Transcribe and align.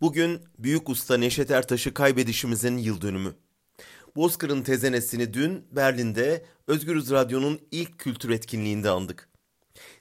Bugün 0.00 0.40
büyük 0.58 0.88
usta 0.88 1.16
Neşet 1.16 1.50
Ertaş'ı 1.50 1.94
kaybedişimizin 1.94 2.78
yıl 2.78 3.00
dönümü. 3.00 3.34
Bozkır'ın 4.16 4.62
tezenesini 4.62 5.34
dün 5.34 5.64
Berlin'de 5.70 6.44
Özgürüz 6.66 7.10
Radyo'nun 7.10 7.60
ilk 7.70 7.98
kültür 7.98 8.30
etkinliğinde 8.30 8.90
andık. 8.90 9.28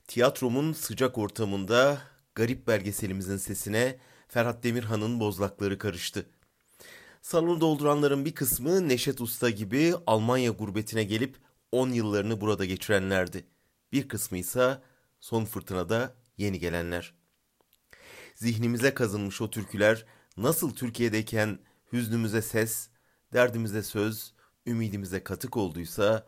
Tiyatromun 0.08 0.74
sıcak 0.74 1.18
ortamında 1.18 2.02
garip 2.36 2.68
belgeselimizin 2.68 3.38
sesine 3.38 4.00
Ferhat 4.28 4.64
Demirhan'ın 4.64 5.20
bozlakları 5.20 5.78
karıştı. 5.78 6.26
Salonu 7.22 7.62
dolduranların 7.62 8.26
bir 8.26 8.36
kısmı 8.36 8.90
Neşet 8.90 9.22
Usta 9.22 9.50
gibi 9.50 9.94
Almanya 10.08 10.52
gurbetine 10.52 11.04
gelip 11.04 11.38
10 11.72 11.90
yıllarını 11.90 12.42
burada 12.42 12.66
geçirenlerdi. 12.66 13.46
Bir 13.92 14.08
kısmı 14.08 14.38
ise 14.38 14.82
son 15.20 15.46
fırtınada 15.46 16.16
yeni 16.38 16.60
gelenler. 16.60 17.14
Zihnimize 18.36 18.94
kazınmış 18.94 19.42
o 19.42 19.50
türküler 19.50 20.06
nasıl 20.38 20.76
Türkiye'deyken 20.76 21.60
hüznümüze 21.94 22.42
ses, 22.42 22.90
derdimize 23.34 23.84
söz, 23.84 24.34
ümidimize 24.66 25.24
katık 25.24 25.58
olduysa 25.58 26.28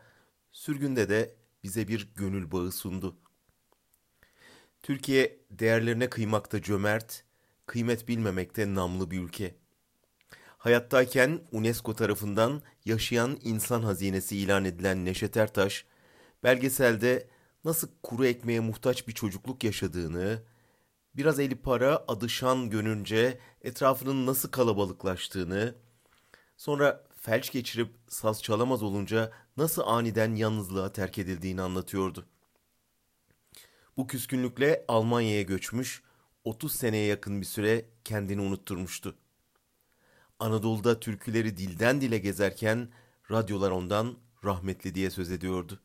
sürgünde 0.52 1.10
de 1.10 1.36
bize 1.64 1.88
bir 1.88 2.10
gönül 2.16 2.52
bağı 2.52 2.72
sundu. 2.72 3.18
Türkiye 4.84 5.40
değerlerine 5.52 6.10
kıymakta 6.10 6.62
cömert, 6.62 7.24
kıymet 7.66 8.08
bilmemekte 8.08 8.76
namlı 8.76 9.12
bir 9.12 9.20
ülke. 9.20 9.56
Hayattayken 10.58 11.42
UNESCO 11.52 11.96
tarafından 11.96 12.62
yaşayan 12.86 13.40
insan 13.44 13.82
hazinesi 13.82 14.38
ilan 14.38 14.66
edilen 14.66 15.06
Neşet 15.06 15.38
Ertaş, 15.38 15.86
belgeselde 16.44 17.28
nasıl 17.66 17.88
kuru 18.04 18.26
ekmeğe 18.26 18.60
muhtaç 18.60 19.08
bir 19.08 19.14
çocukluk 19.14 19.64
yaşadığını, 19.64 20.44
biraz 21.18 21.40
eli 21.40 21.56
para 21.56 22.06
adı 22.08 22.30
şan 22.30 22.70
görünce 22.70 23.40
etrafının 23.62 24.26
nasıl 24.26 24.50
kalabalıklaştığını, 24.50 25.76
sonra 26.58 27.04
felç 27.22 27.52
geçirip 27.52 27.90
saz 28.08 28.44
çalamaz 28.44 28.84
olunca 28.84 29.32
nasıl 29.58 29.82
aniden 29.86 30.36
yalnızlığa 30.36 30.94
terk 30.94 31.18
edildiğini 31.18 31.62
anlatıyordu. 31.62 32.26
Bu 33.98 34.08
küskünlükle 34.08 34.86
Almanya'ya 34.88 35.42
göçmüş, 35.42 36.04
30 36.44 36.76
seneye 36.76 37.06
yakın 37.06 37.42
bir 37.42 37.46
süre 37.46 37.86
kendini 38.04 38.42
unutturmuştu. 38.42 39.16
Anadolu'da 40.40 41.00
türküleri 41.00 41.58
dilden 41.58 42.02
dile 42.02 42.18
gezerken 42.18 42.90
radyolar 43.32 43.72
ondan 43.72 44.18
rahmetli 44.44 44.96
diye 44.96 45.10
söz 45.10 45.32
ediyordu. 45.32 45.80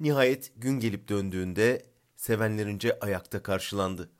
Nihayet 0.00 0.52
gün 0.56 0.80
gelip 0.80 1.08
döndüğünde 1.08 1.93
sevenlerince 2.24 2.98
ayakta 3.00 3.42
karşılandı. 3.42 4.10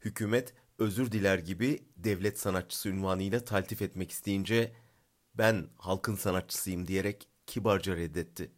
Hükümet 0.00 0.54
özür 0.78 1.12
diler 1.12 1.38
gibi 1.38 1.82
devlet 1.96 2.38
sanatçısı 2.38 2.88
ünvanıyla 2.88 3.44
taltif 3.44 3.82
etmek 3.82 4.10
isteyince 4.10 4.72
ben 5.34 5.66
halkın 5.78 6.14
sanatçısıyım 6.14 6.88
diyerek 6.88 7.28
kibarca 7.46 7.96
reddetti. 7.96 8.50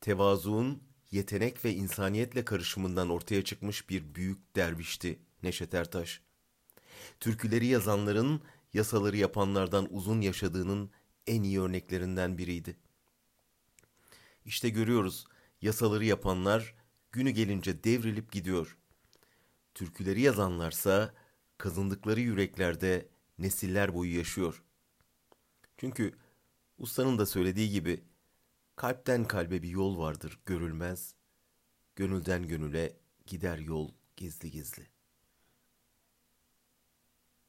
Tevazuun 0.00 0.82
yetenek 1.10 1.64
ve 1.64 1.74
insaniyetle 1.74 2.44
karışımından 2.44 3.10
ortaya 3.10 3.44
çıkmış 3.44 3.90
bir 3.90 4.14
büyük 4.14 4.56
dervişti 4.56 5.18
Neşet 5.42 5.74
Ertaş. 5.74 6.20
Türküleri 7.20 7.66
yazanların 7.66 8.42
yasaları 8.72 9.16
yapanlardan 9.16 9.88
uzun 9.94 10.20
yaşadığının 10.20 10.90
en 11.26 11.42
iyi 11.42 11.60
örneklerinden 11.60 12.38
biriydi. 12.38 12.76
İşte 14.44 14.68
görüyoruz 14.68 15.24
yasaları 15.62 16.04
yapanlar 16.04 16.79
günü 17.12 17.30
gelince 17.30 17.84
devrilip 17.84 18.32
gidiyor. 18.32 18.78
Türküleri 19.74 20.20
yazanlarsa 20.20 21.14
kazındıkları 21.58 22.20
yüreklerde 22.20 23.08
nesiller 23.38 23.94
boyu 23.94 24.16
yaşıyor. 24.16 24.62
Çünkü 25.78 26.14
ustanın 26.78 27.18
da 27.18 27.26
söylediği 27.26 27.70
gibi 27.70 28.04
kalpten 28.76 29.24
kalbe 29.24 29.62
bir 29.62 29.68
yol 29.68 29.98
vardır 29.98 30.40
görülmez, 30.46 31.14
gönülden 31.96 32.46
gönüle 32.48 32.96
gider 33.26 33.58
yol 33.58 33.90
gizli 34.16 34.50
gizli. 34.50 34.86